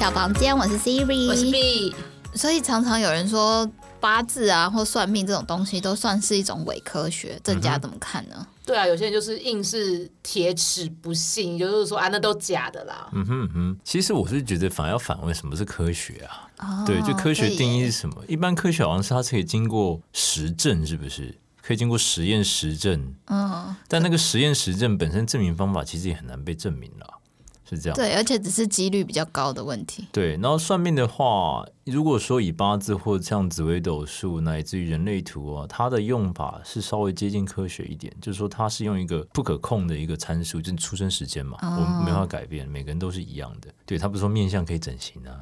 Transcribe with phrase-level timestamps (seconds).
[0.00, 1.94] 小房间，我是 Siri，我是 B。
[2.32, 3.70] 所以常常有人说
[4.00, 8.46] 八字啊或算命这种东西都算是一种伪科学，郑家怎么看呢？
[8.64, 13.10] 对啊，有些人就是硬是铁齿不信，就是说啊，那都假的啦。
[13.12, 16.48] 嗯哼嗯哼，其实我是觉得反而要反问什么是科学啊？
[16.60, 18.24] 哦、对，就科学定义是什么？
[18.26, 21.36] 一般科学好像是它可以经过实证，是不是？
[21.60, 23.14] 可以经过实验实证。
[23.26, 27.06] 嗯，但那个实验实证本身证明方法其实也很难被证明了。
[27.70, 30.06] 是这样，对，而且只是几率比较高的问题。
[30.12, 43.68] 对，然后算命的话，如果说以八字或像紫微斗数乃至于人类图啊，它的用法是稍微接近科学一点，就是说它是用一个不可控的一个参数，就是出生时间嘛，哦、我们没法改变，每个人都是一样的。
[43.86, 45.38] 对，他不是说面相可以整形啊，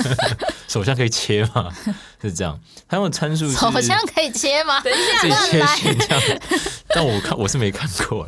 [0.68, 1.70] 手相可以切吗？
[2.20, 4.80] 是这样，他用的参数，手相可以切吗？
[4.80, 4.96] 等一
[5.28, 6.20] 下，这样，
[6.88, 8.24] 但我看我是没看过。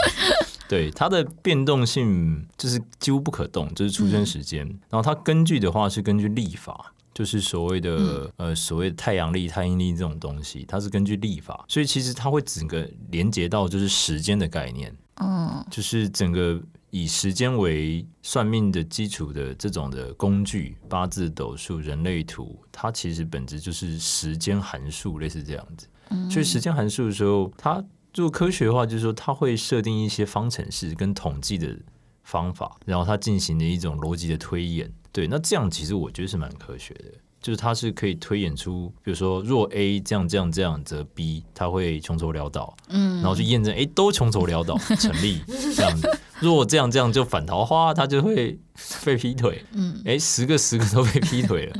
[0.68, 4.66] 对，它的变动性就是几乎不可动，就是出生时间。
[4.66, 7.96] 嗯、然后它根据的话是根据历法，就是所谓的、
[8.38, 14.92] 嗯、呃所谓的太阳历、太阴历这种东西，它是根据历法，所以其实它会整个连接到就是时间的概念。
[15.20, 25.86] 嗯，就是整个以时间为算命的基础的这种的工具，八字、斗数、人类图，它其实本质就是时间函数，类似这样子。
[26.10, 27.84] 嗯，所以时间函数的时候，它。
[28.16, 31.76] 做科学的话，就是说它会设定一些方程式跟统计的
[32.22, 34.90] 方法，然后它进行的一种逻辑的推演。
[35.12, 45.42] 对，那这样其实我觉得是蛮科学的，就是它是可以推演出，比如说若 A 这样这样这样，则 B 它会穷愁潦倒，嗯，然后去验证，哎，都穷愁潦倒成立
[45.76, 46.10] 这样子。
[46.40, 48.58] 若这样这样就反桃花，它就会
[49.04, 51.76] 被劈腿，嗯，哎，十个十个都被劈腿了。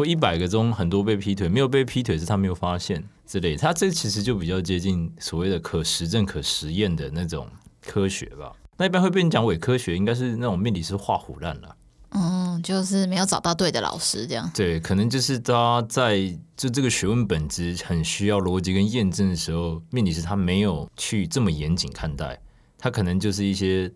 [0.00, 7.46] 或一百个中很多被劈腿，没有被劈腿是他没有发现之类的，他这其实就比较接近所谓的可实证、可实验的那种
[7.84, 8.50] 科学吧。
[8.78, 11.76] 那一般会被你讲伪科学，应该是那种命理师画虎烂了。
[12.12, 14.50] 嗯，就是没有找到对的老师这样。
[14.54, 22.40] 对，可能就是他在就这个学问本质很需要逻辑跟验证的时候，命理师他没有去这么严谨看待，
[22.78, 23.92] 他可能就是一些。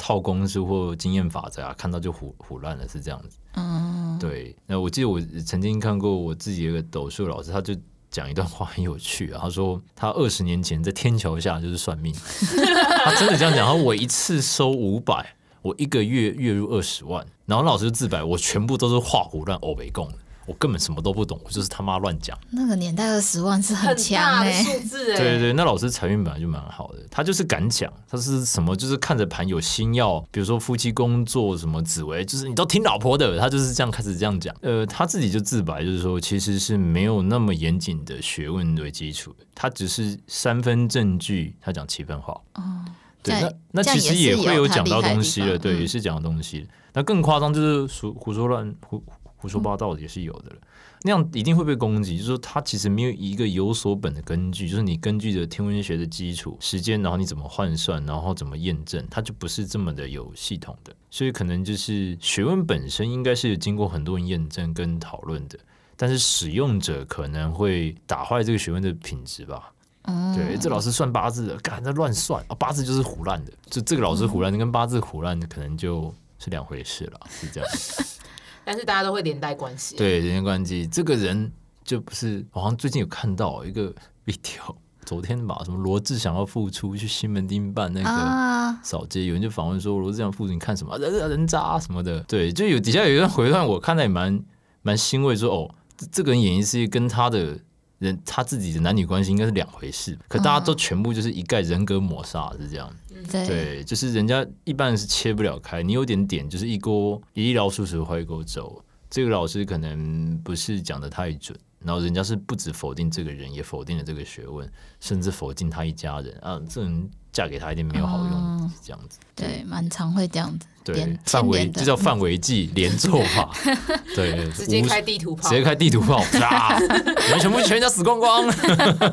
[0.00, 3.36] 套公式或经验法则啊，看到就胡胡乱了，是这样子。
[3.52, 4.56] 嗯，对。
[4.66, 7.76] 那我记得我曾经看过我自己一个斗数老师，他就
[8.10, 9.40] 讲一段话很有趣啊。
[9.42, 12.14] 他说他二十年前在天桥下就是算命，
[13.04, 13.66] 他真的这样讲。
[13.66, 17.26] 他说我一次收五百，我一个月月入二十万。
[17.44, 20.08] 然后老师就自白，我全部都是画胡乱欧北共
[20.46, 22.36] 我根本什么都不懂，我就是他妈乱讲。
[22.50, 25.16] 那个年代二十万是很强的数字哎。
[25.16, 34.54] 对对对，那老师财运本来就蛮好的，他就是敢讲，他是什么就是看着盘有心要，比如说夫妻工作什么紫薇，就是你都听老婆的，他就是这样开始这样讲。
[34.62, 42.32] 呃，他自己就自白，就是说其实是没有那么严谨的学问为基础，他只是三分证据，他讲七分话。
[42.54, 42.84] 哦，
[43.22, 46.66] 对，那那其实也会有讲到东西了，对，也是讲到东西。
[46.92, 49.00] 那更夸张就是胡胡说乱胡。
[49.40, 50.56] 胡说八道的也是有的了，
[51.02, 52.18] 那样一定会被攻击。
[52.18, 60.94] 就是说，他其实没有一个有所本的根据，就是你根据着天文学的基础时间，然后你怎么换算，然后怎么验证，它就不是这么的有系统的。
[61.10, 65.58] 所以可能就是学问本身应该是有经过很多人验证跟讨论的，
[65.96, 69.72] 但是使用者可能会打坏这个学问的品质吧。
[70.02, 73.52] 嗯，对，这老师算八字的，干这乱算啊，八字就是胡乱的。
[73.70, 77.70] 就这个老师胡乱的跟八字胡乱的可能就是两回事了，是这样。
[78.70, 80.86] 但是大家都会连带关系，对，连带关系。
[80.86, 81.50] 这个人
[81.82, 83.92] 就不是，好像最近有看到一个
[84.24, 94.40] video，昨天吧，什么罗志祥要复出去西门町办那个扫街，有人就访问说罗志祥复出你看什么人人渣什么的，对，就有底下有一段回段，我看到也蛮
[94.82, 95.74] 蛮欣慰说，说哦，
[96.12, 97.58] 这个人演艺事业跟他的。
[98.00, 114.70] 人他自己的男女关系应该是两回事，可大家都全部就是一概人格抹杀是这样，嗯、对，就是人家一般人是切不了开，你有点点就是一锅一粒老鼠屎坏一锅粥，这个老师可能不是讲的太准，然后人家是不止否定这个人，也否定了这个学问，
[115.00, 120.66] 甚至否定他一家人啊，这人嫁给他一定没有好用，嗯、是这样子，对，蛮常会这样子。
[120.82, 123.52] 对，范围这叫范围计连坐法。
[124.16, 128.50] 对，直接开地图炮，直接开地图炮， 啪，你们全部全家死光光，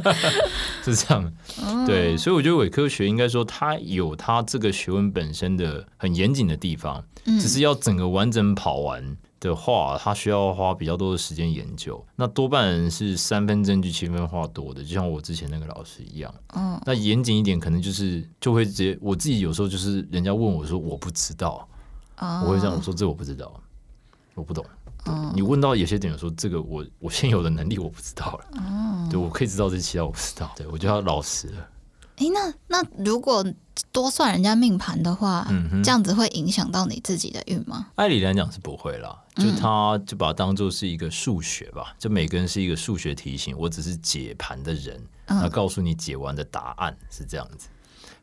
[0.83, 1.33] 是这样。
[1.85, 9.17] 对，所以我觉得伪科学应该说它有它这个学问本身的很严谨的地方，只是要整个完整跑完。
[9.39, 16.33] 的话，他需要花比较多的时间研究，那多半人是三分证据七分话多的，就像我之前那个老师一样。
[16.55, 21.67] 嗯，那严谨一点，可能就是就会直接，我自己有时候就是人家问我说我不知道，
[22.15, 23.51] 嗯、我会这样我说这我不知道，
[24.33, 24.65] 我不懂。
[25.05, 31.67] 嗯、你问到有些点说这个我我现有的能力我不知道了，嗯，对，我可以知道这些其他我不知道，对我就要老实了。
[32.17, 33.45] 哎，那那如果
[33.91, 37.87] 多算人家命盘的话，嗯这样子会影响到你自己的运吗？
[37.95, 47.67] 按理来讲是不会啦，就他就把它当做是一个数学吧，就每个人是一个数学题型，我只是解盘的人，那告诉你解完的答案是这样子。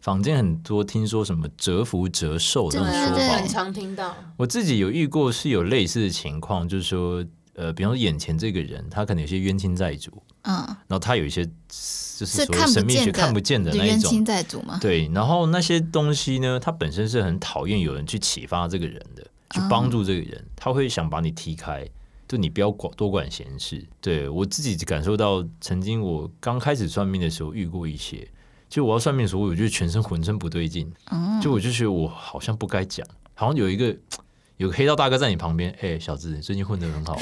[0.00, 4.14] 坊间很多听说什么折福折寿这种说法，很常听到。
[4.36, 7.24] 我自己有遇过是有类似的情况，就是说，
[7.54, 14.10] 呃，比方说眼前这个人，他可能有些冤亲债主，嗯，然后他有一些就是是所谓神秘学看不见的那一冤种？
[14.78, 21.88] 对，然后那些东西呢，他本身是很讨厌有人去启发这个人的，去帮助这个人，他会想把你踢开，
[22.28, 23.84] 就你不要管多管闲事。
[24.00, 28.28] 对，我自己感受到，曾经我刚开始算命的时候遇过一些，
[28.68, 30.92] 就我要算命的时候，我觉得全身浑身不对劲，
[31.42, 33.96] 就我就觉得我好像不该讲，好像有一个。
[34.56, 37.20] 有个黑道大哥在你旁边，哎、欸，小子，你最近混得很好哦，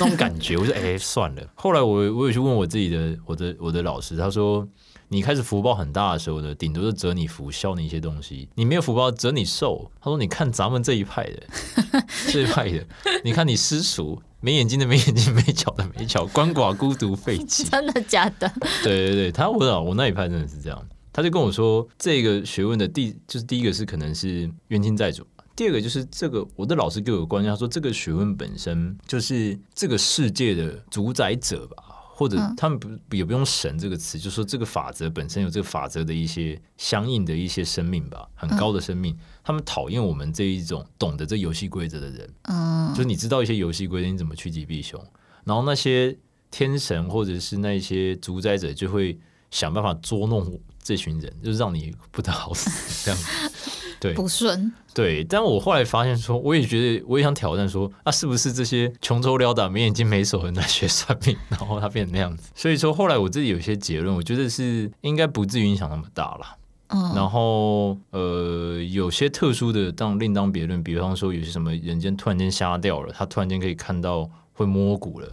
[0.00, 1.42] 那种感觉，我就哎、欸、算了。
[1.54, 4.66] 后来我我有去问我自己的我的我的老师，他说，
[5.08, 8.48] 你开始福报很大的时候呢，顶多是折你福，消你一些东西。
[8.56, 9.88] 你没有福报，折你寿。
[10.00, 11.42] 他说，你看咱们这一派的，
[12.32, 12.84] 这一派的，
[13.22, 17.62] 你看你私塾，没眼睛的没眼睛，没脚的没脚，鳏寡孤独废疾。
[17.70, 18.52] 真的假的？
[18.82, 20.86] 对对对，他我我那一派真的是这样。
[21.12, 25.24] 他就跟我说，这个学问的第就是第一个是可能是冤亲债主。
[25.56, 31.76] 第二个就是这个，我的老师给我个观念，他说这个学问本身就是这个世界的主宰者吧，
[32.12, 45.00] 或者他们不也不用神这个词，就是说这个法则本身有这个法则的一些相应的一些生命吧，很高的生命，他们讨厌我们这一种懂得这游戏规则的人，嗯，就是你知道一些游戏规则，你怎么趋吉避凶，
[45.44, 46.18] 然后那些
[46.50, 49.16] 天神或者是那些主宰者就会
[49.52, 53.70] 想办法捉弄这群人，就是让你不得好死这样子。
[54.04, 54.70] 对，不顺。
[54.92, 62.50] 对，但我后来发现说，我也觉得，我也想挑战说，啊，是不是这些穷愁潦倒、没眼睛没手的人来学算命，然后他变成那样子？
[62.54, 66.56] 所以说，后来我自己有些结论，我觉得是应该不至于影响那么大了。
[66.88, 75.26] 嗯，然后呃，有些特殊的当另当别论，比方说有些什么人间突然间瞎掉了，他突然间可以看到会摸骨了，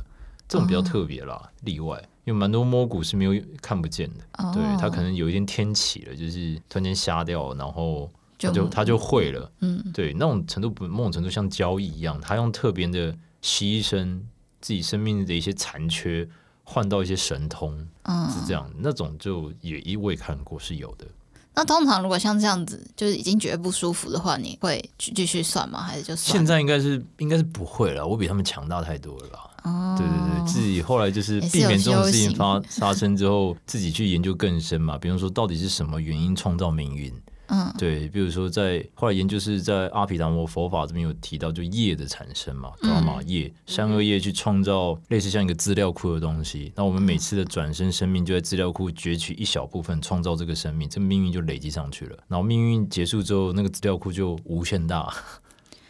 [0.47, 2.01] 这种比较特别啦，例外。
[2.23, 4.23] 因为蛮多摸骨是没有看不见的，
[4.53, 8.09] 对，他可能有一天天启了，就是突然间瞎掉，然后。
[8.41, 13.11] 他就他就会了，嗯，对，那种程度不某种程度像交易一样，他用特别的
[13.41, 14.19] 牺牲
[14.59, 16.27] 自己生命的一些残缺
[16.63, 21.05] 换到一些神通，嗯，是这样，那种就也我也看过是有的。
[21.53, 25.81] 那通常如果像这样子，就是已经觉得不舒服的话，你会继续算吗？
[25.81, 26.37] 还是就算？
[26.37, 29.49] 现在应该是应该是不会了，我比他们强大太多了吧？
[29.63, 37.13] 哦，对对对，自己后来就是避免这种事情发发生之后，自己去研究更深嘛，比如说到底是什么原因创造命运。
[37.53, 46.71] 嗯，对，比如说在后来研究是在阿毗达摩佛法这边有提到，就业的产生嘛，伽马业、善恶业去创造类似像一个资料库的东西。
[46.77, 52.17] 那我们每次的转生生命就在资料库攫取一小部分，创造这个生命，这个命运就累积上去了。
[52.29, 55.13] 然后命运结束之后，那个资料库就无限大。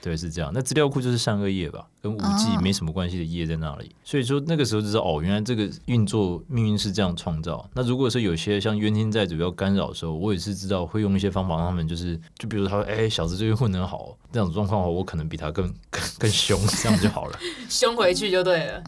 [0.02, 0.52] 对，是这样。
[0.54, 3.96] 那资料库就是善恶业吧，跟五 G 没什么关系的业在那里。
[4.04, 7.70] 所以说那个时候就知道，哦，原来这个运作命运是这样创造。
[7.76, 17.38] 那如果说有些像冤亲债主要干扰的时候，我也是知道会用一些方法让他们就是，就比如他说，哎，小子最近混得好，这样子状况的话，我可能比他更更更凶，这样就好了，
[17.70, 18.84] 凶回去就对了。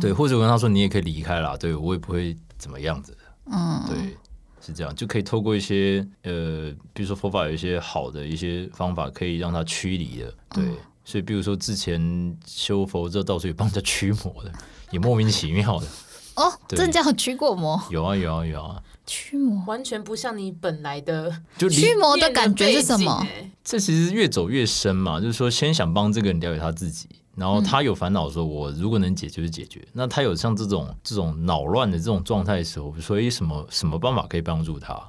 [0.00, 3.18] 对，或者我跟他说，你也可以离开啦，对我也不会怎么样子的。
[3.52, 4.16] 嗯，对。
[4.64, 10.34] 是这样，就可以透过一些呃，比如说佛法有一些好的一些方法，可以让它驱离的。
[10.54, 14.50] 对，嗯、所以比如说之前修佛之后，到处有帮人家驱魔的，
[14.90, 15.86] 也莫名其妙的。
[16.36, 17.80] 哦，真的叫驱过魔？
[17.90, 23.24] 有啊有啊有啊，驱魔完全不像你本来的，就驱魔的感觉是什么？
[23.62, 27.08] 这其实越走越深嘛，就是说先想帮这个人了解他自己。
[27.36, 29.86] 然后他有烦恼，说我如果能解决就解决。
[29.92, 35.00] 那他有像这种这种恼乱的这种状态的时候，所以什么什么办法可以帮助他？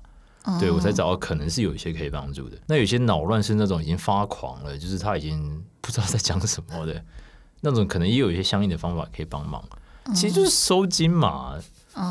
[0.60, 2.58] 对，我才找到可能是有一些可以帮助的。
[2.68, 7.04] 那有些恼乱是那种已经发狂了，就是他已经不知道在讲什么的，
[7.62, 9.64] 那种可能也有一些相应的方法可以帮忙。
[10.14, 11.56] 其实就是收金嘛，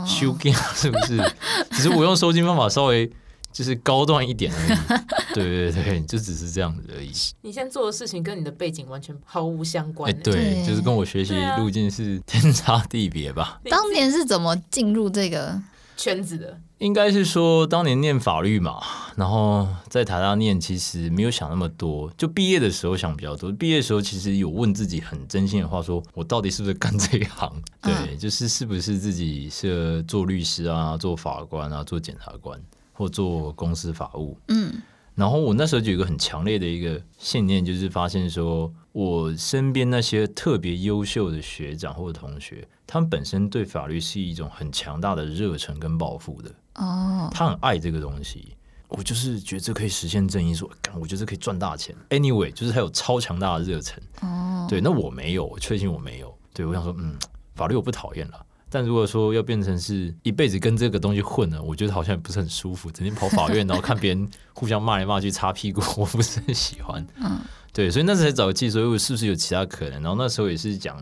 [0.06, 1.34] 修金是不是？
[1.70, 3.10] 只是我用收金方法稍微。
[3.54, 4.76] 就是高端一点而已，
[5.32, 7.12] 对对对，就只是这样子而已。
[7.42, 10.10] 你现在做的事情跟你的背景完全毫无相关。
[10.10, 13.60] 哎，对，就是跟我学习路径是天差地别吧。
[13.70, 15.62] 当年是怎么进入这个
[15.96, 16.58] 圈子的？
[16.78, 18.82] 应该是说当年念法律嘛，
[19.14, 22.12] 然后在台大念，其实没有想那么多。
[22.18, 27.62] 就毕业的时候想比较多，毕业的时候其实有问自己很真心的话，说我到底是不是干这一行？
[27.80, 32.60] 对，就是是不是自己是做律师啊，做法官啊，做检察官。
[32.94, 34.72] 或做公司法务，嗯，
[35.14, 48.56] 然后我那时候就有一个很强烈的一个信念，就是发现说，我身边那些特别优秀的学长或者同学，他们本身对法律是一种很强大的热忱跟抱负的，哦，他很爱这个东西。
[48.88, 51.96] 我就是觉得这可以实现正义，说，干，我觉得这可以赚大钱。
[52.10, 54.00] Anyway，就是他有超强大的热忱。
[54.20, 56.32] 哦，对，那我没有，我确信我没有。
[56.52, 57.16] 对，我想说，嗯，
[57.56, 62.90] 法律我不讨厌了，但如果说要变成是一辈子跟这个东西混了，我觉得好像也不是很舒服。
[62.90, 67.06] 整天跑法院，然后看别人互相骂来骂去、擦屁股，我不是很喜欢。
[67.22, 67.38] 嗯，
[67.72, 70.02] 对，所以那时候才找个技术，我是不是有其他可能？
[70.02, 71.00] 然后那时候也是讲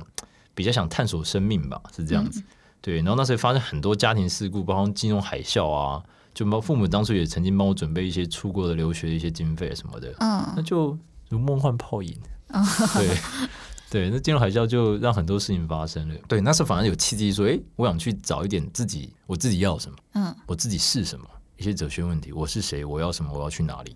[0.55, 2.41] 比较想探索生命吧，是这样子。
[2.41, 2.45] 嗯、
[2.83, 6.03] 对，然后那时候发生很多家庭事故，包括金融海啸啊。
[6.35, 10.97] 就帮父母当初也曾经帮我准备一些出国的留学的一些经费什么的，嗯，那就
[11.29, 12.17] 如梦幻泡影，
[12.49, 12.65] 嗯、
[12.95, 13.17] 对
[13.93, 16.15] 对，那金融海啸就让很多事情发生了。
[16.27, 21.27] 对，那时候反而有契机说，哎，我想去找一点自己，我自己要什么，嗯，我自己是什么，
[21.59, 23.95] 一些哲学问题，我是谁，我要什么，我要去哪里，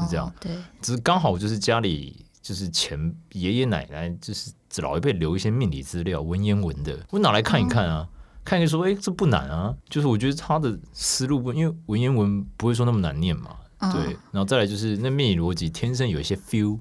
[0.00, 0.32] 是这样。
[0.40, 8.08] 对，只是刚好就是家里就是前爷爷奶奶就是老一辈留一些命理资料，文言文的，我拿来看一看啊。
[8.10, 8.12] 嗯
[8.46, 14.16] 看一个说，哎、欸，这不难啊，就是我觉得他的思路不，因为文言文不会说那么难念嘛，嗯、对。
[14.30, 16.78] 然后再来就是那命理逻辑，天生有一些 feel，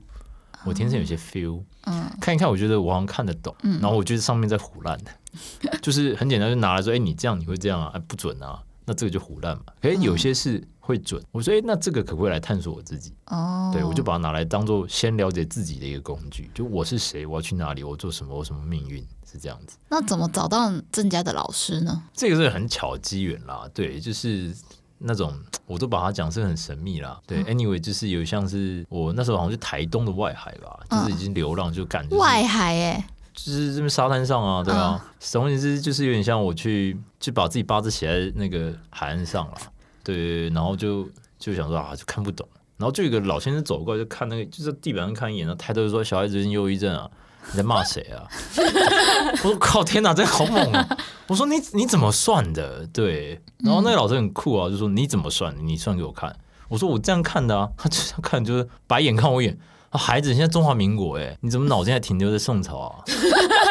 [0.65, 4.97] 我天生有些 feel，嗯，看一看，我觉得我好像看得懂，嗯、然后我觉得上面在胡乱。
[5.03, 5.11] 的，
[5.81, 9.63] 就是很简单，就拿来说，哎、欸，你这样你会这样啊，哎，不准啊，那这个就胡乱嘛。
[9.81, 13.13] 可是有些是会准，我说，哎、欸，那这个可不可以来探索我自己？
[13.27, 19.05] 哦，对，我就把它拿来当做先了解自己的一个工具，就我是谁，我要去哪里，我做什么，我什么命运。
[19.27, 22.03] 是这样子，那怎么找到郑家的老师呢？
[22.13, 24.55] 这个是很巧机缘啦，对，就是
[24.97, 25.33] 那种
[25.67, 27.43] 我都把它讲是很神秘啦，对。
[27.43, 35.81] 嗯、Anyway，就是有像是我那时候好像是台东的外海吧，嗯、就是已经流浪就感觉外海哎，就是这边沙滩上啊，对啊，总而言之？
[35.81, 39.57] 就是有点像我去就把自己八字写在那个海岸上了，
[40.03, 42.47] 对，然后就就想说啊，就看不懂，
[42.77, 47.09] 然后就有一个老先生走过来就看那个，就在地板上看一眼，然后抬头就说小孩子最近忧郁症啊。
[47.51, 48.27] 你在骂谁啊？
[49.43, 50.97] 我说靠，天哪，这好猛啊！
[51.27, 52.85] 我说你你怎么算的？
[52.87, 55.55] 对，然后那个老师很酷啊，就说你怎么算？
[55.65, 56.35] 你算给我看。
[56.67, 59.57] 我说我这样看的啊， 他这样看就是白眼看我一眼。
[59.91, 63.03] 孩子，现在中华民国哎，你怎么脑筋还停留在宋朝啊？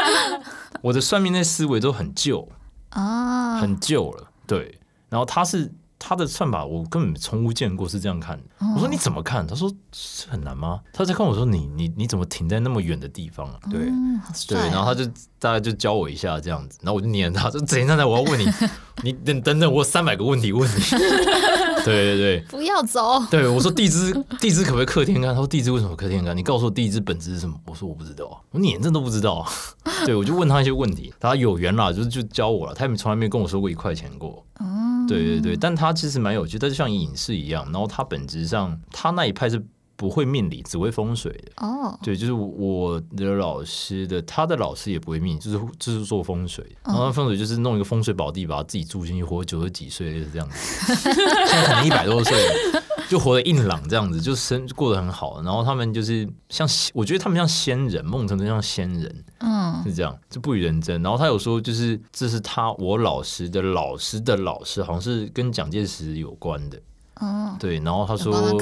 [0.80, 2.48] 我的算命那思维都很旧
[2.90, 4.28] 啊，很旧了。
[4.46, 4.78] 对，
[5.08, 5.72] 然后他是。
[6.06, 8.44] 他的算法我根本从无见过，是这样看的。
[8.74, 9.46] 我说你怎么看？
[9.46, 10.80] 他说是很难吗？
[10.92, 13.58] 他在看我说你你你怎么停在那么远的地方啊？
[13.70, 13.88] 对
[14.46, 18.06] 对，然后他就大概就教我一下这样子，然后我就撵他，说怎样的？
[18.06, 18.46] 我要问你，
[19.02, 20.74] 你等等等，我有三百个问题问你。
[21.84, 23.22] 对对对，不要走。
[23.30, 25.34] 对，我说地支地支可不可以克天干？
[25.34, 26.34] 他说地支为什么克天干？
[26.36, 27.54] 你告诉我地支本质是什么？
[27.66, 29.46] 我说我不知道，我连这都不知道。
[30.06, 32.74] 对，我就问他一些问题，他有缘啦，就就教我了。
[32.74, 34.44] 他也从来没跟我说过一块钱过。
[35.08, 37.64] 对对对，但他其实蛮有趣，他就像影视一样。
[37.66, 39.62] 然后他本质上，他那一派是
[39.96, 41.66] 不会命理，只会风水的。
[41.66, 46.64] 哦，对，就是我的老师的，他的老师也不会命，就是就是做风水。
[46.84, 50.94] 然后风水就是弄一个风水宝地，把他自己住进去，活九十几岁就是这样子。
[50.96, 52.36] 现在可能一百多岁，
[53.08, 55.40] 就活得硬朗这样子，就生过得很好。
[55.42, 59.24] 然后他们就是像，我觉得他们像仙人，梦成真像仙人。
[59.38, 59.53] 嗯，
[59.84, 61.02] 是这样，就不与人争。
[61.02, 66.80] 然后他有说，就是这是他我老师的老师的老师，好像是跟蒋介石有关的。
[67.20, 67.78] 嗯，对。
[67.78, 68.60] 然后他说，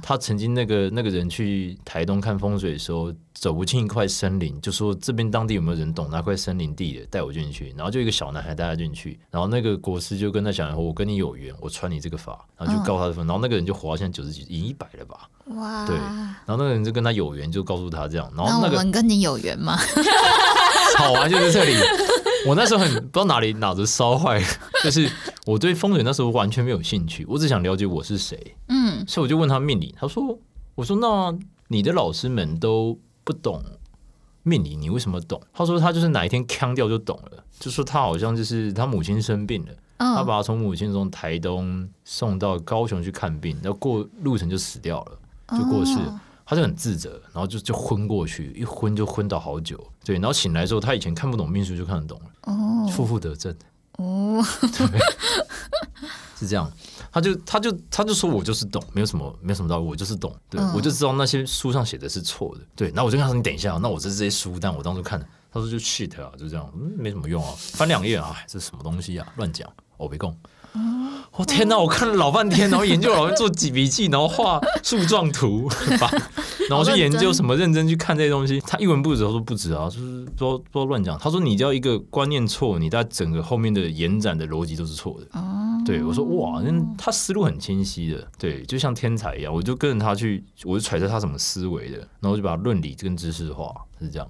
[0.00, 7.74] 他曾经那个那个人去台东看风水的时候，走不进一块森林，就说这边当地有没有人懂那块森林地的，带我进去。
[7.76, 13.26] 然后就一个小男孩带他进去，然后那个国师就跟他讲说：“我跟你有缘，我传你这个法。”然后就告他的分。
[13.26, 15.28] 然后那个人就活到现在九十几，已经一百了吧？
[15.56, 15.84] 哇！
[15.84, 15.96] 对。
[15.96, 18.32] 然后那个人就跟他有缘，就告诉他这样。
[18.36, 19.76] 然后那个人跟你有缘吗？
[20.96, 21.74] 好玩就是这里。
[22.46, 24.42] 我那时候很不知道哪里脑子烧坏，
[24.82, 25.10] 就是
[25.44, 28.56] 我对风水那时候完全没有兴趣，我只想了解我是谁。
[28.68, 30.38] 嗯，所以我就问他命理，他说
[30.76, 33.62] ：“我说那你的老师们都不懂
[34.44, 49.78] 命理，你为什么懂？”他说：“他就是哪一天腔掉就懂了，就说他好像就是他母亲生病了，他把他从母亲从台东送到高雄去看病，然后过路程就死掉了，就过世了。”他就很自责，然后就就昏过去，一昏就昏倒好久。
[50.02, 52.30] 对，然后醒来之后，他以前看不懂命数就看得懂了。
[52.44, 53.54] 哦，负负得正。
[53.98, 54.98] 哦，对，
[56.38, 56.72] 是这样。
[57.12, 60.34] 他就他就他就说我就是懂，没有什么没有什么道理，我就是懂。
[60.48, 62.64] 对，嗯、我就知道那些书上写的是错的。
[62.74, 70.34] 对，然后我就跟他说：“你等一下，那我这这些书但我当初看的。”他说：“就 shit 啊，就这样，嗯，没什么用啊，翻两页啊，这什么东西啊，乱讲，我没空。”
[71.32, 71.78] 我、哦、天哪！
[71.78, 75.70] 我看了老半天，然后研究老，做几笔记，然后画树状图，
[76.68, 78.60] 然后去研究什么，认真去看这些东西。
[78.66, 81.16] 他一文不值，他说不值啊，就是说说乱讲。
[81.16, 85.38] 他说你只要一个观念错，你在整个后面的延展的逻辑都是错的。
[85.38, 89.54] 哦，对我说哇，那他思路很清晰的，对，就像天才一样。
[89.54, 94.28] 我就跟着他去，我就揣测他什么思维的，然后就把论理跟知识化，是这样。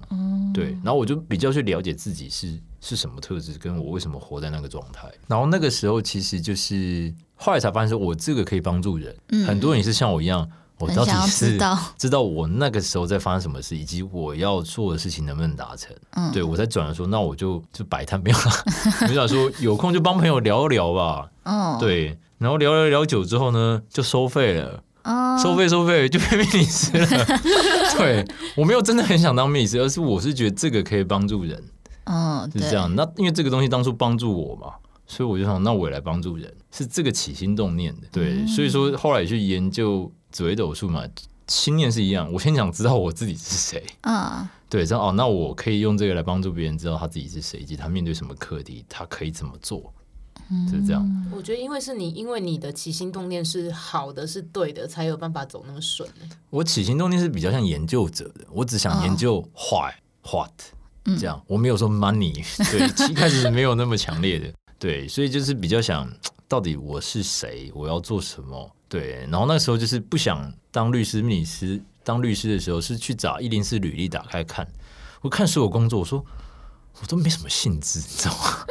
[0.53, 5.07] 对，然后我就比较去了解自己是是什么特质，跟我为什么活在那个状态。
[5.27, 9.15] 然后那个时候其实就是后来才发现，说我这个可以帮助人。
[9.29, 11.59] 嗯、很多人也是像我一样，我到底是
[11.97, 15.95] 知道我那个时候在发生什么事，以及我要做的事情能不能达成。
[16.11, 18.51] 嗯、对我在转的时候，那我就就摆摊，没有了。
[19.01, 21.29] 我就想说有空就帮朋友聊一聊吧。
[21.43, 24.83] 嗯、对，然后聊聊聊久之后呢，就收费了。
[25.41, 27.07] 收费收费就变命理师了。
[27.97, 28.23] 对，
[28.55, 31.63] 我没有真的很想当命理师，而是我是觉得这个可以帮助人。
[32.11, 32.93] 嗯，是这样。
[32.95, 34.73] 那因为这个东西当初帮助我嘛，
[35.05, 38.07] 所以我就想，那我也来帮助人，是这个起心动念的。
[38.11, 41.03] 对，所以说后来去研究紫微斗数嘛，
[41.47, 42.31] 心念是一样。
[42.33, 43.85] 我先想知道我自己是谁。
[44.01, 49.93] 嗯，对，这样哦，那我可以用这个来帮助别人知道他自己是谁，以及他面对什么课题，他可以怎么做。
[50.71, 51.05] 就是这样。
[51.31, 56.09] 我觉得，因为是你，因为你的起心动念是好的，是对的，才有办法走那么顺。
[56.49, 59.93] 我起心动念是比较像研究者的，我只想研究 why
[60.31, 60.51] what
[61.17, 62.33] 这样，我没有说 money。
[62.71, 66.11] 对，一开始是没有那么强烈的，对，所以就是比较想
[66.47, 68.69] 到底我是谁，我要做什么。
[68.87, 71.81] 对，然后那时候就是不想当律师、命理师。
[72.01, 74.67] 当律师的时候是去找一零四履历打开看，
[75.21, 76.25] 我看所有工作，我说
[76.99, 78.65] 我都没什么兴致，你知道吗？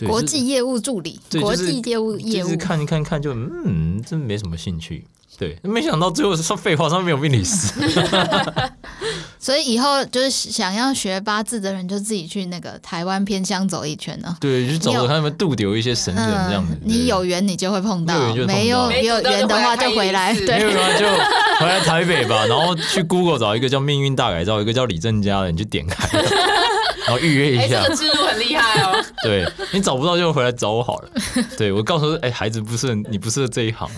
[0.08, 5.06] 国际业务助理，对国际业务业务，就是看一看看就嗯，真没什么兴趣。
[5.38, 7.72] 对，没想到最后是说 废话，上面有命理师。
[9.42, 14.36] 所以以后就是想要学八字的人，就自己去那个台湾偏乡走一圈呢。
[14.40, 16.78] 对，去找他们度留一些神人这样子。
[16.84, 18.14] 你有缘你就会碰到，
[18.46, 20.32] 没有没有缘的话就回来。
[20.32, 21.06] 对，没有缘 就
[21.58, 26.08] 回来台北吧，然后去 Google 找一个叫命运大改造，一个叫李正佳的，你去点开。
[27.12, 29.04] 然后预约一下，这个制度很厉害哦。
[29.22, 31.10] 对，你找不到就回来找我好了。
[31.58, 33.90] 对，我告诉说，哎、欸，孩子不是你不适合这一行，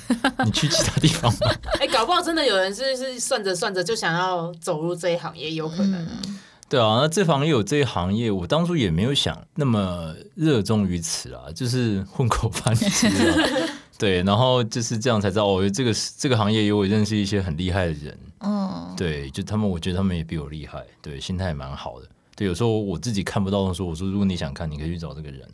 [0.44, 1.54] 你去其他地方吧。
[1.78, 5.94] 哎、欸，搞不好真的有人是是算着算着就想要走入这一行，也有可能。
[5.94, 13.08] 嗯、对啊，那这行业有这一行业，我当初也没有想那么热衷于此啊，就是混口饭吃。
[13.96, 18.18] 对，然后就是这样才知道，哦，这个这个行业有我认识一些很厉害的人。
[18.40, 22.08] 嗯，对，就他们，我觉得他们也比我厉害，对，心态也蛮好的。
[22.36, 25.48] 对，有时候我自己看不到的时候，我说如果你想看，你可以去找这个人。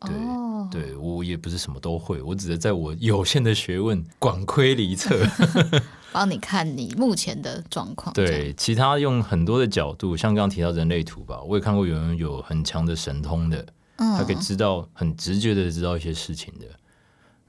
[0.00, 5.18] 对，哦、对我也不是什么都会，我只是在我有限的学问广窥离测，
[6.12, 8.12] 帮你看你目前的状况。
[8.12, 13.64] 对，其他用很多的角度，像刚刚提到人类图吧，我也看过有人有很强的神通的，
[13.96, 16.66] 嗯、他可以知道很直觉的知道一些事情的。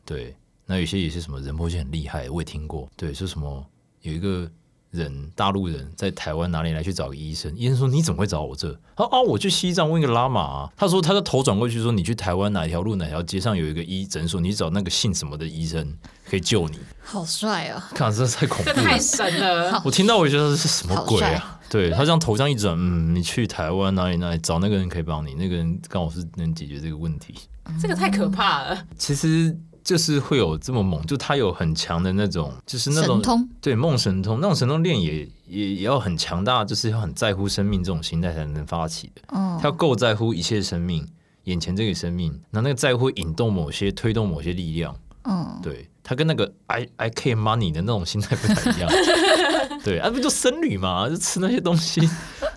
[0.06, 0.34] 对，
[0.66, 2.90] 那有些也是什么人波切很厉害，我也听过。
[2.96, 3.66] 对，说什么
[4.02, 4.50] 有一个。
[4.96, 7.54] 人大陆人在台湾哪里来去找个医生？
[7.56, 8.72] 医生说，你怎么会找我这？
[8.96, 10.74] 他啊，我去西藏问个喇嘛啊。
[10.78, 15.96] 他说他的头转过去说，你去台湾哪条路哪条街上有一个医诊所，你找那个姓什么的医生
[16.30, 16.80] 可以救你。
[17.04, 17.90] 好帅啊！
[17.94, 19.82] 看这太恐怖了，太神了！
[19.86, 21.60] 我听到我觉得这是什么鬼啊？
[21.70, 27.36] 对他这样头这样一转，嗯，你去台湾哪里哪里找那个人可以帮你，那个人刚好是能解决这个问题。
[27.82, 28.86] 这个太可怕了。
[28.98, 29.58] 其实。
[29.86, 39.22] 就是会有这么猛，就他有很强的那种，就是那种通对梦神通，那种神通练也也也要很强大，就是要很在乎生命这种心态才能发起的。
[39.28, 41.08] 嗯，他要够在乎一切生命，
[41.44, 44.94] 眼前这个生命，那那个在乎引动某些、推动某些力量。
[45.28, 48.90] 嗯，对他跟那个 I I care money 的那种心态不太一样。
[49.86, 52.02] 对，啊不就僧侣嘛，就吃那些东西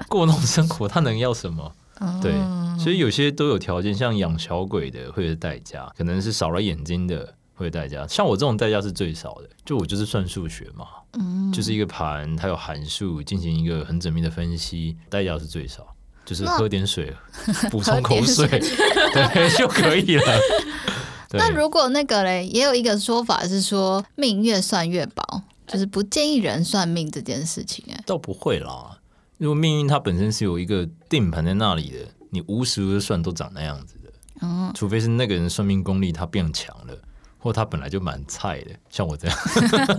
[0.08, 1.70] 过那种生活，他能要什么？
[2.22, 2.32] 对。
[2.78, 8.06] 所以有些都有条件，像养小鬼的会有代价，可能是少了眼睛的会有代价。
[8.06, 15.86] 像我这种代价是最少的，就我就是算数学嘛，嗯，就是一个盘，它有函数，进行一个很缜密的分析，代价是最少，
[16.24, 17.12] 就是喝点水，
[17.68, 18.46] 补充口水，
[19.12, 20.38] 对就可以了。
[21.32, 27.84] 那如果那个嘞，也有一个说法是说，命越算越薄，就是不建议人算命这件事情。
[27.90, 28.97] 哎，倒不会啦，
[29.38, 31.98] 因为命运它本身是有一个定盘在那里的。
[32.30, 36.94] 你无时无刻算都长那样子的，嗯，除非是那个人算命功力他变强了，
[37.38, 39.38] 或他本来就蛮菜的，像我这样。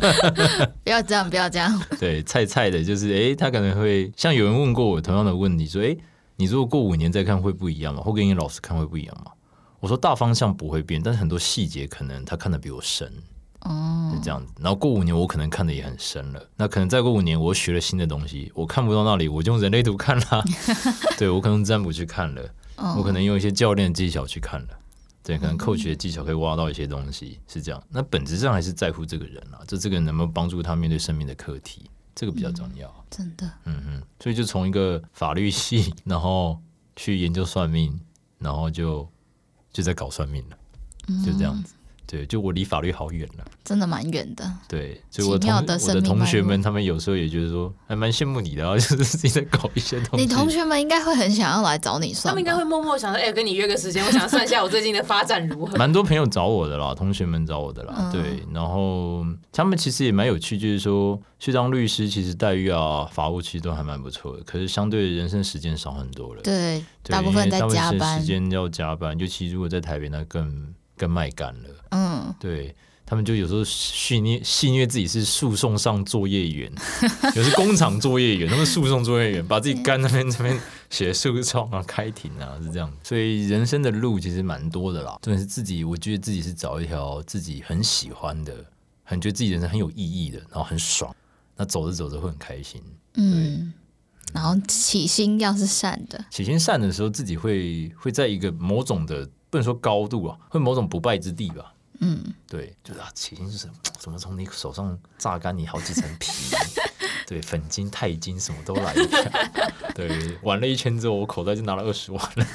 [0.85, 1.81] 不要这样，不要这样。
[1.99, 5.97] 对，菜菜的，就是哎、欸，他可能会像有人问过我同样的问题，说，哎、欸，
[6.35, 8.03] 你如果过五年再看会不一样吗？
[8.03, 9.31] 或跟你老师看会不一样吗？
[9.79, 13.11] 我说大方向不会变，但是很多细节可能他看的比我深。
[13.61, 14.53] 哦，是这样子。
[14.59, 16.41] 然后过五年，我可能看的也很深了。
[16.55, 20.43] 那可能再过五年，我学了新的东西，我看不到那里，我就用人类图看了。
[21.17, 22.41] 对，我可能用占卜去看了，
[22.97, 24.67] 我可能用一些教练技巧去看了。
[25.21, 27.83] 对，可能 coach 的技巧可以挖到一些东西，是这样。
[27.89, 32.87] 那本质上还是在乎这个人啊，就这个人能不能帮助他面对生命的课题，这个比较重要。
[32.87, 34.03] 嗯、真的，嗯嗯。
[34.19, 36.57] 所以就从一个法律系，然后
[36.95, 37.99] 去研究算命，
[38.39, 39.07] 然后就
[39.71, 40.57] 就在搞算命了，
[41.23, 41.75] 就这样子。
[42.09, 44.51] 对，就我离法律好远了，真的蛮远的。
[44.67, 50.25] 对，所以我同我的同学们他们有时候也觉得说，还蛮羡慕你的啊，就是自己在搞一些东西。
[50.25, 55.77] 你同学们应该会很想要来找你算，他们应该会默默想说，哎、欸，跟你约个时间，我想算一下我最近的发展如何。
[55.77, 66.41] 蛮多朋友找我的啦，同学们找我的啦，嗯、对，然后他们其实也蛮有趣，就是说去当律师，其实待遇啊、法务其实都还蛮不错的，可是相对人生时间少很多了。
[66.41, 71.69] 对，对大部分在加班，时间要加班，尤其如果在台北，那更更卖干了。
[71.91, 72.75] 嗯，对。
[73.09, 76.71] 他们就有时候戏谑戏谑自己是诉讼上作业员，
[77.35, 80.55] 有时工厂作业员，他们诉讼作业员把自己干那边这边
[80.91, 82.93] 写诉讼啊、开庭啊，是这样。
[83.03, 85.17] 所以人生的路其实蛮多的啦。
[85.23, 88.63] 重点是自己，我觉得自己是找一条自己很喜欢的，
[89.03, 91.11] 很觉得自己人生很有意义的，然后很爽。
[91.57, 92.79] 那走着走着会很开心。
[93.15, 93.73] 嗯，
[94.35, 101.73] 然后起心要是善的，起心善的时候，自己会会在一个某种的不能说高度啊，会某种不败之地吧。
[102.01, 106.31] 嗯，对，就是啊，起因是怎么从你手上榨干你好几层皮，
[107.27, 109.29] 对，粉金、钛金什么都来一下，
[109.93, 112.45] 对，玩了一圈之后，我口袋就拿了二十万了，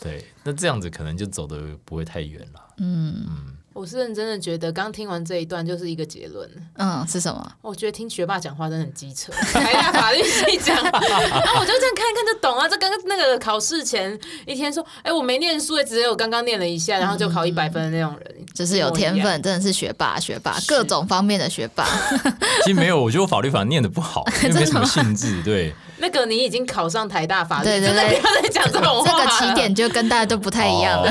[0.00, 3.24] 对，那这样子可能就走的不会太远了，嗯。
[3.26, 3.56] 嗯。
[3.74, 6.48] 我是认真的觉得，刚听完这一段就是一个结论。
[6.74, 7.52] 嗯，是什么？
[7.60, 12.68] 我觉得听学霸讲话真的很机车， 还大法律系讲，然后我就这样看一看就懂啊。
[12.68, 21.84] 这刚刚那个考试前一天说，哎、欸，我没念书，也只有刚刚念了一下，然后就考一百分的那种人，就是有天分，真的是学霸，学霸，各种方面的学霸。
[22.64, 25.42] 其实没有，我觉得我法律法念的不好， 因为没什么兴致。
[25.42, 29.10] 对，那个你已经考上台大法律，对对对，不要再讲这种话。
[29.10, 31.10] 这个起点就跟大家都不太一样了。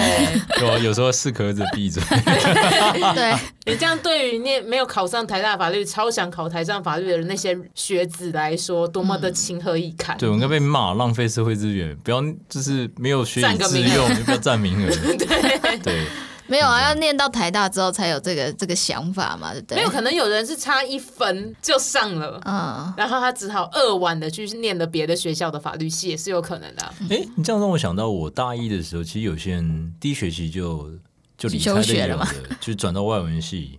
[0.61, 2.01] 有、哦、有时候适可而止，闭嘴。
[3.13, 10.17] 对，你这样对于念没有考上台大法律、超想考台上法律的那些学子来说，多么的情何以堪？
[10.17, 14.89] 对，我应该被骂，浪费社会资源，不要就是没有学以致用，不要占名额。
[15.17, 16.05] 对对，
[16.53, 19.77] 没有啊，要念到台大之后才有这个这个想法嘛，对不对？
[19.77, 26.93] 没有，可能有人是差一分就上了，嗯，然后他只好扼腕的去念了别的学校的法律系，也是有可能的。
[27.09, 30.91] 哎，你这样让我想到，我大一的时候，其实有些人第一学期就。
[31.35, 32.27] 就离开的有的，
[32.61, 33.77] 就 转到外文系，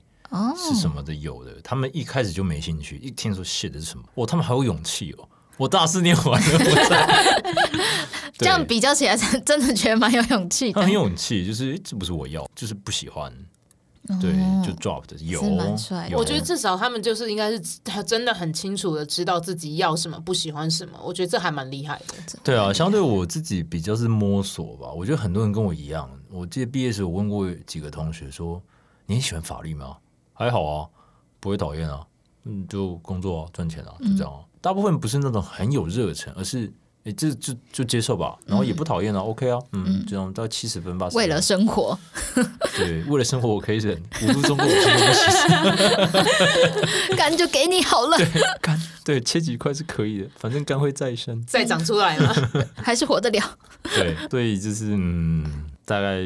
[0.55, 1.53] 是什么的有的。
[1.63, 5.27] 他们一开始就没兴趣，一听说写的是什么，哇，他们好有勇气哦！
[5.57, 6.59] 我大四念完了，
[8.37, 10.81] 这样比较起来，真的觉得蛮有勇气的。
[10.81, 13.33] 很有勇气，就是这不是我要，就是不喜欢。
[14.21, 15.41] 对，就 drop 的有。
[16.15, 20.99] 我觉得至少他们就是应该是他真的很清楚的知道自己要什么，不喜欢什么。
[21.03, 22.39] 我觉得这还蛮厉害的。
[22.43, 24.93] 对啊，相对我自己比较是摸索吧。
[24.93, 26.11] 我觉得很多人跟我一样。
[26.31, 28.63] 我记得毕业时我问过几个同学说
[29.07, 29.97] ：“你喜欢法律吗？”
[30.35, 30.87] 还好啊，
[31.41, 32.07] 不会讨厌啊。
[32.45, 34.41] 嗯，就工作啊，赚钱啊，就这样啊。
[34.43, 36.73] 嗯、大部分不是那种很有热忱，而是。
[37.05, 41.15] 哎，这就就接受吧，然后也不讨厌啊、嗯、，OK 啊，嗯，这种到七十分八十。
[41.19, 41.99] 为了生活，
[42.79, 45.77] 对，为了生活我可以忍，五分钟过我什么都
[47.11, 47.15] 行。
[47.15, 48.27] 肝就给你好了，对，
[48.63, 52.35] 肝对切几块是可以的，反正肝会再生，再长出来嘛，
[52.75, 53.59] 还是活得了。
[53.95, 55.45] 对，所以就是嗯，
[55.85, 56.23] 大概。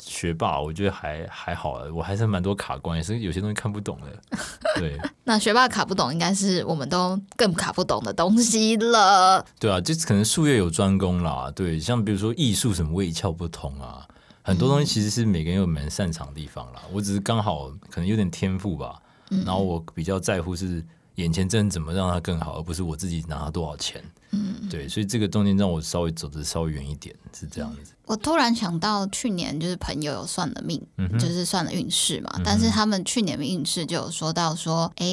[0.00, 4.38] 学霸，我觉得还还好啊，我还是蛮多卡关，也是有些东西看不懂的。
[4.80, 9.44] 对，那学霸卡不懂，应该是我们都更卡不懂的东西了。
[9.58, 11.50] 对啊，就可能术业有专攻啦。
[11.54, 14.06] 对，像比如说艺术什么，我一窍不通啊。
[14.42, 16.82] 很多东西其实是每个人有蛮擅长的地方啦。
[16.92, 20.84] 我只是刚好可能有点天赋吧，然后我比较在乎是
[21.20, 24.02] 眼前这人怎么让他更好，而不是我自己拿他多少钱。
[24.32, 27.92] 嗯，对，所以这个中间让我稍微走的稍微远一点，是这样子。
[28.06, 32.30] 我突然想到，去年就是朋友有算了命，嗯、就是算了运势嘛。
[32.36, 35.06] 嗯、但是他们去年的运势就有说到说，哎，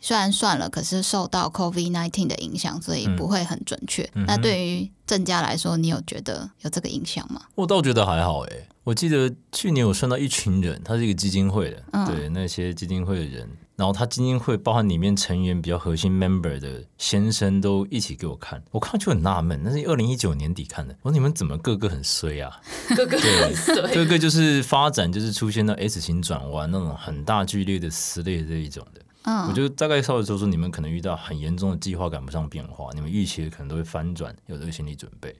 [0.00, 4.08] 虽然算了，可是受到 COVID nineteen 的影响，所以不会很准确。
[4.14, 7.42] 嗯、那对于郑家来说，你有觉得有这个影响吗？
[7.54, 13.48] 我倒觉得还好，哎，我记得去年我算到一群人，他是一个基金会的，嗯、对那些基金会的人。
[13.78, 20.92] 然后他基金会包含里面成员比较核心 member 的先生都一起给我看，我看就很纳闷，那是二零一九年底看的。
[21.02, 22.60] 我说你们怎么个个很衰啊？
[22.96, 29.00] 个个很衰，个个就是发展就是出现到 S 型转弯那种很大剧烈的撕裂这一种的。
[29.22, 35.32] 嗯，我就大概稍微说说，你们可能遇到很严重的计划赶不上变化，你们预期的可能都会翻转，有这个心理准备。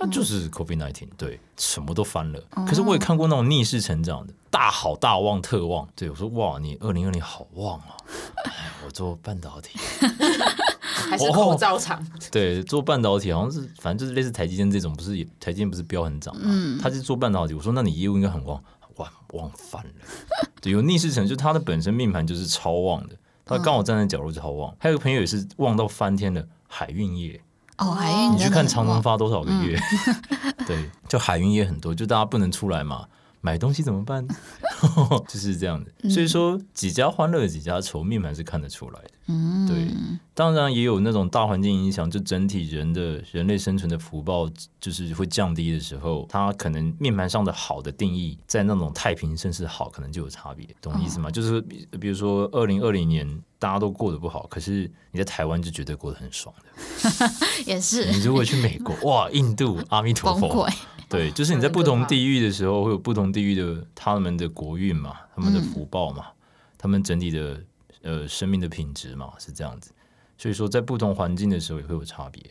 [0.00, 2.40] 那就是 COVID-19，对，什么都翻了。
[2.66, 5.86] 可是我也看过那种逆势成长的，大好大旺特旺。
[5.94, 7.94] 对，我说哇，你二零二零好旺啊！
[8.46, 9.78] 哎，我做半导体，
[10.80, 12.00] 还是口罩厂？
[12.00, 12.18] 哦？
[12.32, 16.40] 对，做半导体好像是，反正就是类似台积电这种，不是也台积电不是标很涨吗？
[16.44, 17.52] 嗯，他是做半导体。
[17.52, 18.58] 我说那你业务应该很旺，
[18.96, 19.92] 旺旺翻了。
[20.62, 24.74] 对，有逆势成，就他的本身命盘就是超旺的，他刚好站在角落就超旺。
[24.78, 27.38] 还有个朋友也是旺到翻天的海运业。
[27.80, 29.78] 哦，海运，你去看长隆发多少个月？
[30.06, 33.06] 嗯、 对，就海运也很多，就大家不能出来嘛，
[33.40, 34.26] 买东西怎么办？
[35.26, 36.10] 就是这样的。
[36.10, 39.10] 所以说，几家欢乐几家愁，命盘是看得出来的。
[39.28, 39.88] 嗯，对。
[40.34, 44.48] 当然也有那种大环境影响，就整体人的人类生存的福报
[44.80, 51.28] 就是会降低的时候，它可能命盘上的好的定义，在那种太平盛世好，可能就有差别，懂意思吗？
[51.28, 57.30] 哦、就是比如说二零二零年大家都过得不好，可是你在台湾就绝对过得很爽的。
[57.66, 58.10] 也是。
[58.10, 60.66] 你如果去美国， 哇，印度，阿弥陀佛。
[61.08, 66.34] 对，就是你在 不同地域的时候，会有不同地域的他们的国运嘛，他们的福报嘛，嗯、
[66.78, 67.60] 他们整体的
[68.02, 69.92] 呃生命的品质嘛，是这样子。
[70.38, 72.42] 所以说，在不同环境的时候也会有差别，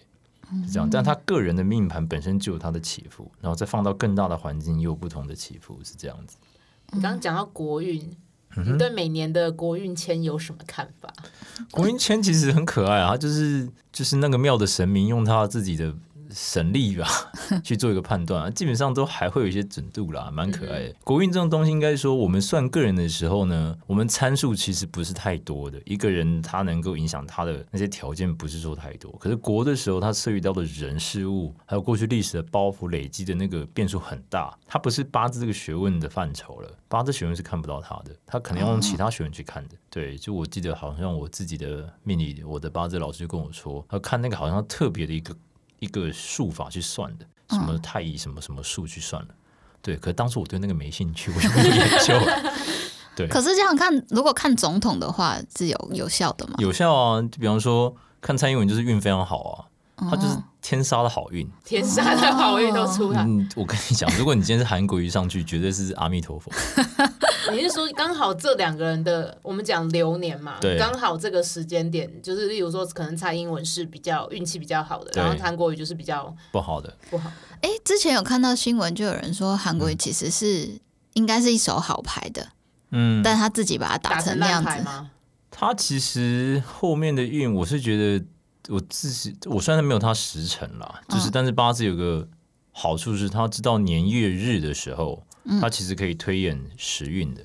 [0.67, 0.88] 是这样。
[0.88, 6.38] 但他个人的命盘本身就有他的起伏，然后再放到更大的环境，又有不同的起伏，是这样子。
[6.91, 8.15] 你刚刚讲到国运，
[8.55, 11.13] 你对每年的国运签有什么看法？
[11.71, 15.93] 国运签其实很可爱啊，就是就是那个庙的神明用他自己的。
[16.31, 17.07] 神力吧，
[17.63, 20.95] 去做一个判断，啊基本上都还会有一些准度啦，蛮可爱的。
[21.03, 25.81] 国运这种东西，应该说我们算个人的时候呢，我们参数其实不是太多的。
[25.85, 29.11] 一个人他能够影响他的那些条件，不是说太多。
[29.13, 34.55] 可是国的时候，他涉及到的人事物，还有过去历史的包袱累积的那个变数很大。
[34.67, 39.75] 它不是八字这个学问的范畴了，八字学问是看不到它的，他可能要用其他学问去看的。
[39.89, 45.35] 对，就我记得好像我自己的命理，我的八字老师就跟我说，他看那个好像特别的一个。
[45.79, 49.33] 一个术法去算的，什么太乙什么什么术去算的，
[49.81, 49.95] 对。
[49.97, 52.19] 可是当时我对那个没兴趣，我就没有研究。
[53.15, 53.27] 对。
[53.27, 56.55] 可是这样看，如果看总统的话，是有有效的吗？
[56.57, 59.68] 有效啊，就比方说看蔡英文就是运非常好啊。
[60.09, 63.23] 他就是天杀的好运，天杀的好运都出来。
[63.23, 66.51] 嗯，我跟你讲，如果你今天是韩国瑜上去，绝对是阿弥陀佛。
[67.51, 70.57] 你是说刚好这两个人的，我们讲流年嘛？
[70.62, 77.31] 对，刚好这个时间点，就是例如说，可能蔡英文是比较运气比较好的，然后韩国瑜就是比较不好的，不好。
[77.62, 80.79] 哎，之前有看到新闻，就有人说韩国瑜其实是、嗯、
[81.13, 82.47] 应该是一手好牌的，
[82.91, 85.09] 嗯，但他自己把它打成那样子吗？
[85.49, 88.25] 他其实后面的运，我是觉得。
[88.67, 92.28] 我自己，我虽然没有他时辰啦，就是但是八字有个
[92.72, 95.24] 好处是，他知道年月日的时候，
[95.62, 97.41] 他其实可以推演时运的，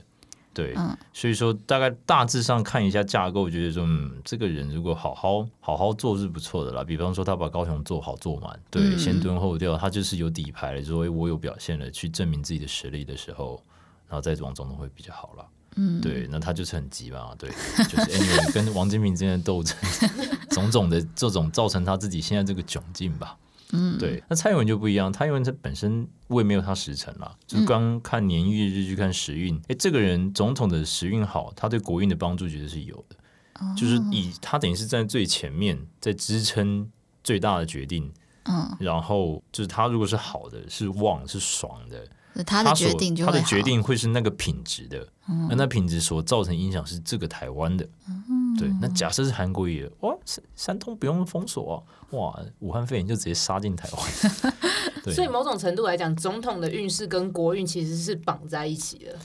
[0.52, 0.76] 对，
[1.12, 6.84] 所以说大概大致上看一下架构，我觉得说，嗯，这个人如果好好好好做是不错的啦。
[6.84, 13.62] 比方说他把高雄做好做满，对，先蹲后调，他就是有底牌了，说我有表现了，去证明自己的实力的时候，
[14.08, 15.46] 然后再往总统会比较好了。
[15.76, 17.50] 嗯，对，那他就是很急嘛，对，
[17.88, 19.76] 就是 anyway 跟王金平之间的斗争，
[20.50, 23.36] 种种的这种造成他自己现在这个窘境吧。
[23.72, 33.16] 嗯，对，那蔡英文就不一样，蔡英文他本身我也没有他时辰啦，就刚看年月日去看时运，哎、嗯，这个人总统的时运好，他对国运的帮助绝对是有的，
[33.58, 36.88] 哦、就是以他等于是在最前面，在支撑
[37.24, 38.12] 最大的决定，
[38.44, 42.06] 嗯，然后就是他如果是好的，是旺是爽的。
[42.42, 48.68] 他的决定就他，的决定会是那个品质的，嗯、那那品质所造成影响是这个台湾的，嗯、对。
[48.80, 54.52] 那假设是韩国也，哇，山山东不用封锁啊，哇，武汉肺炎就直接杀进台湾。
[55.04, 59.16] 对，所以某种程度来讲，总统的运势跟国运其实是绑在一起的。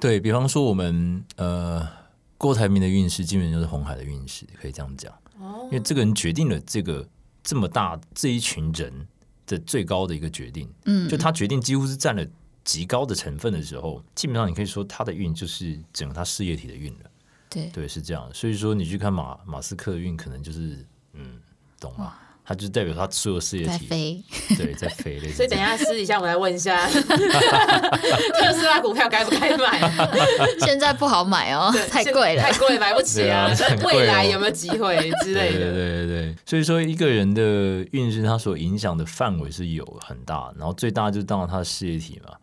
[0.00, 1.86] 对，比方说，我们呃
[2.38, 5.12] 郭台铭的运势基本就是红海的运势，可以这样讲。
[5.38, 7.06] 哦，因为这个人决定了这个
[7.42, 9.06] 这么大这一群人
[9.46, 12.24] 的最高的一个决定，嗯，就他决定几乎是占了。
[12.64, 17.10] 极高的成分的时候，基本上你可以说他的运就是整个他事业体的运了。
[17.50, 18.28] 对对，是这样。
[18.34, 21.40] 所以说你去看马马斯克的运，可能就是嗯，
[21.78, 22.14] 懂吗？
[22.46, 24.22] 他就代表他所有事业体在飞，
[24.58, 25.18] 对，在飞。
[25.32, 29.80] 所以等一下私底下我来问一下， 特斯拉股票该不该买？
[30.60, 33.48] 现在不好买哦，太贵了，太贵买不起啊。
[33.86, 35.58] 未来有没有机会之类的？
[35.58, 36.36] 对对对对。
[36.44, 37.42] 所以说一个人的
[37.92, 42.34] 运势，他所影响的范围是有很大，然后最大就是当然他的事业体嘛。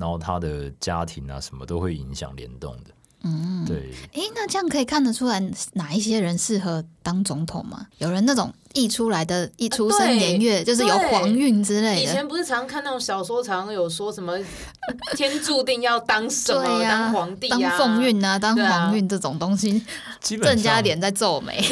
[0.00, 2.90] 然后他的家庭啊，什么都会影响联动的。
[3.22, 3.92] 嗯，对。
[4.14, 5.38] 哎，那这样可以看得出来
[5.74, 7.86] 哪一些人适合当总统吗？
[7.98, 12.02] 有人那种一出来的，一出生年月就是有皇运之类的。
[12.02, 14.38] 以前不是常看那种小说，常有说什么
[15.16, 19.82] 天注定要当什么当皇帝啊，当凤运啊，当皇运这种东西，
[20.20, 21.62] 郑家脸在皱眉。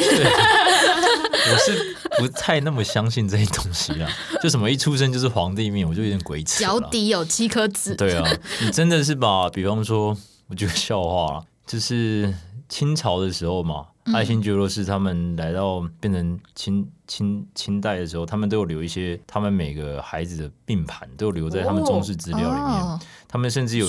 [1.51, 4.07] 我是不太那么相信这些东西啦，
[4.41, 6.63] 就什么一出生就是皇帝命，我就有点鬼扯。
[6.63, 7.95] 脚底有七颗痣。
[7.95, 8.29] 对啊，
[8.61, 10.17] 你真的是把，比方说。
[10.51, 12.33] 我觉得笑话就是
[12.67, 22.81] 清朝的时候嘛，嗯、爱新觉罗氏他们来到变成清清清代的时候，他们都有留一些他们每个孩子的命盘，都有留在他们宗室资料里面。
[22.81, 23.87] 哦、他们甚至有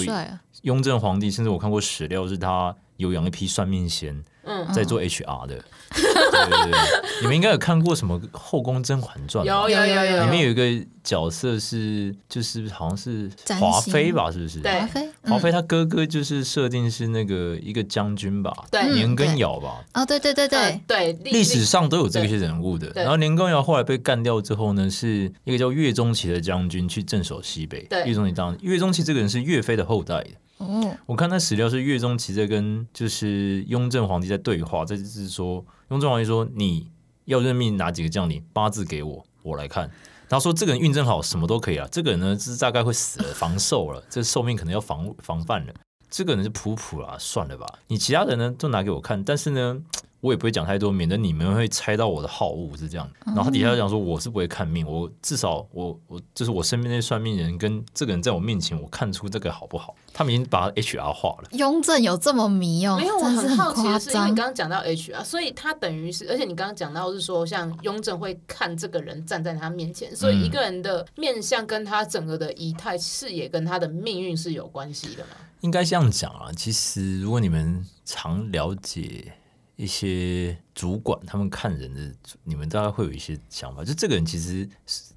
[0.62, 5.62] 雍正皇帝，甚至我看过史料是他有养一批算命仙，嗯，在做 HR 的。
[5.92, 6.81] 对对对，
[7.20, 9.44] 你们应该有看过什么《后宫甄嬛传》？
[9.46, 14.31] 有有有有，里面有一个角色是，就是好像是华妃吧？
[14.31, 14.61] 是不是？
[14.61, 18.53] 华妃，华妃她哥哥就是设定是那个一个将军吧？
[18.70, 19.85] 对，年羹尧吧？
[19.94, 22.90] 哦，对对对对对，历史上都有这些人物的。
[22.94, 27.83] 然后年羹尧后来被干掉之后呢，是一个叫岳钟琪的将军去镇守西北。
[27.90, 30.31] 对岳钟琪当岳钟琪这个人是岳飞的后代的。
[30.70, 35.64] 哦，我看那史料是岳钟琪在跟就是雍正皇帝在对话，这就是说。
[35.88, 36.88] 雍正皇帝说：“你
[37.24, 38.44] 要任命哪几个将领？
[38.52, 39.90] 八字给我，我来看。”
[40.30, 41.88] 他说：“这个人运正好，什么都可以啊。
[41.90, 45.74] 这个人呢，是大概会死了，防寿了，这寿命可能要防防范了。
[46.09, 47.66] 这个人是普普啦，算了吧。
[47.88, 49.24] 你其他人呢，都拿给我看。
[49.24, 49.83] 但是呢。”
[50.22, 53.11] 我也不会讲太多，免得你们会猜到我的好恶是这样。
[53.24, 59.96] 然后他底下讲说，我是不会看命，我至少我我就是我身边那些算命人跟这个人在我面前，我看出这个好不好？
[60.20, 61.48] 他们已经把 HR 化了。
[61.52, 62.98] 雍正有这么迷哦？
[62.98, 75.30] 没有，我很好奇的是，因为你刚刚讲到 HR，所以他等于是，而且你刚刚讲到是说，像雍正会看这个人站在他面前，所以一个人的面相跟他整个的仪态视野跟他的命运是有关系的吗？
[75.62, 76.52] 应该这样讲啊。
[76.54, 79.33] 其实如果你们常了解。
[79.76, 84.68] 一些主管他们看人的，你们大概会有一些想法，就这个人其实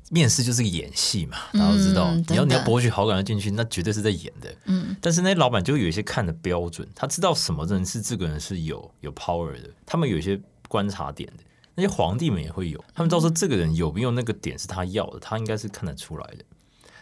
[0.10, 4.56] 面试就是个演戏嘛，大家都知道，嗯、你要你要博取好感要进去，那绝对是在演的。
[4.66, 11.44] 嗯，但是那些老板就有一些看的标准，他知道什么人是这个人是有有 power 的，他们有一些观察点的。
[11.76, 16.46] 那些皇帝们也会有，他们到时候这个人有没有那个点是他要的，他应该是看得出来的。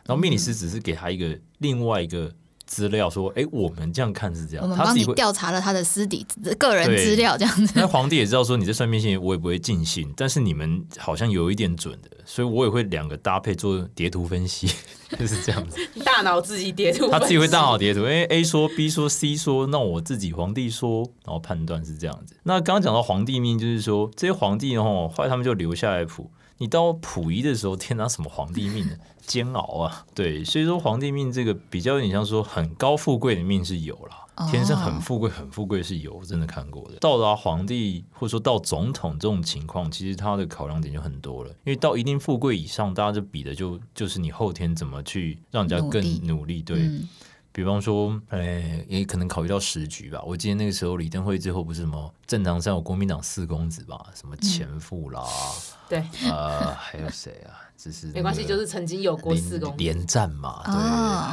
[0.06, 2.34] 然后命理师只是给他一个另外一个。
[2.72, 4.64] 资料说，哎、欸，我们这样看是这样。
[4.64, 6.26] 我们帮你调查了他的私底
[6.58, 7.74] 个人资料，这样子。
[7.76, 14.72] 那皇帝也知道说，你这算命信我也不会尽信，但是你们好像有一点准的，所以我也会两个搭配做叠图分析，
[15.20, 15.78] 就是这样子。
[16.06, 22.36] 大脑自己叠图，他自己会大脑叠图，因为 A 说 B 说 C 说，那我自己皇帝说，然后判断是这样子。
[22.44, 26.32] 那刚刚讲到皇帝命，就是说这些皇帝哦，后来他们就留下来谱。
[26.58, 28.94] 你到溥仪的时候，天哪，什么皇帝命呢？
[29.32, 30.06] 煎熬啊！
[30.14, 36.98] 对，所以说皇帝命这个比较有点像说很高富贵的命是有了，天生很富贵很富贵是有，真的看过的。
[37.00, 46.62] 到达皇帝或者说到总统这种情况，其实他的考量点就很多了，因为到一定富贵以上，大家就比的就就是你后天怎么去让人家更努力。
[46.62, 47.08] 对，嗯、
[47.52, 50.22] 比方说，哎，也可能考虑到时局吧。
[50.26, 55.22] 我记得那个时候李登辉最后不是什么政坛上有国民党四公子吧，什么钱复啦。
[55.24, 57.52] 嗯对，呃，还有谁啊？
[57.78, 60.74] 只是没关系，就是曾经有过四公连战嘛，对，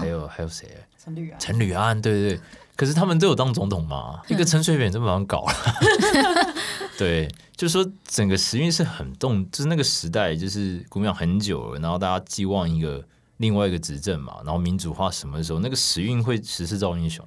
[0.01, 0.67] 还有还有谁？
[0.99, 2.41] 陈履安，陈履安，对对对。
[2.75, 4.21] 可是他们都有当总统嘛？
[4.29, 5.53] 一个陈水扁这么难搞了，
[6.99, 13.05] 对，就是说整个时运是很动，就是那个时代就是国民党很久了，然后大家寄望一个
[13.39, 17.25] 另外一个执政嘛，然后民主化什么时候，那个时运会时势造英雄，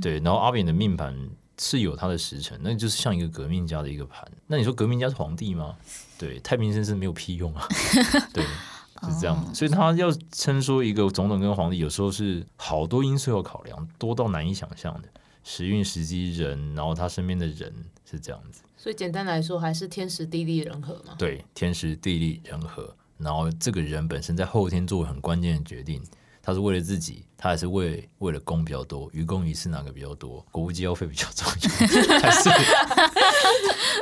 [0.00, 1.16] 对，然后阿扁的命盘
[1.58, 4.30] 是有他的时辰，那就是像一个革命家的一个盘。
[4.46, 5.74] 那你说革命家是皇帝吗？
[6.18, 7.66] 对，太平绅士没有屁用啊！
[8.32, 15.08] 对，是这样，所以他要称说一个总统跟皇帝，有时候是好多因素要考量，多到难以想象的
[15.44, 17.72] 时运、时机、人，然后他身边的人
[18.08, 18.62] 是这样子。
[18.76, 21.14] 所以简单来说，还是天时地利人和嘛。
[21.16, 26.02] 对，天时地利人和，然后这个人本身在后天做很关键的决定。
[26.44, 30.44] 他是为了自己，他还是为为了公比较多，于公于私哪个比较多？
[30.50, 32.50] 国务机要费比较重要， 还是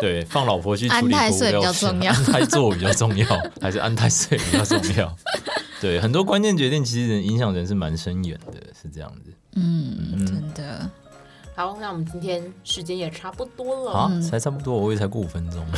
[0.00, 2.10] 对放老婆去处理国务比较重要？
[2.10, 3.26] 安太做比较重要，
[3.60, 5.14] 还是安太岁比较重要？
[5.82, 9.34] 对，很多关键决定其实影响人是蛮深远的，是这样子。
[9.56, 10.90] 嗯，嗯真的。
[11.54, 15.64] 好，那我们今天时间也差不多了啊，才差不多，我也才过五分钟。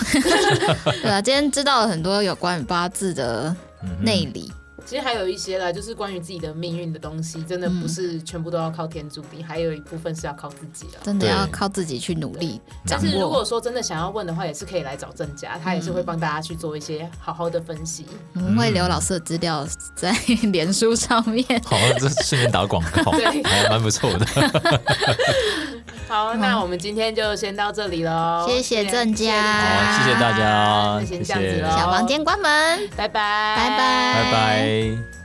[1.03, 3.55] 对啊，今天知道了很多有关于八字的
[4.01, 4.51] 内里。
[4.55, 12.61] 嗯其实还有一些啦，就是关于自己的命运的东西，真的不是全部都要靠天注定，嗯、还有一部分是要靠自己的，真的要靠自己去努力。
[12.87, 18.07] 但是如果说真的想要问的话，也是可以来找郑家，他也是会帮大家去做一些好好的分析。
[18.35, 20.12] 我们会留老师的资料在
[20.51, 24.27] 脸书上面，好，这顺便打广告， 对，还蛮不错的。
[26.09, 35.22] 好，那我们今天就先到这里喽，谢谢郑家，好，谢谢大家，先这样子了，小房间关门，拜拜，拜拜，拜拜。